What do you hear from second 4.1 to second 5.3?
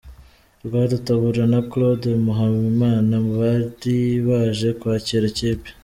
baje kwakira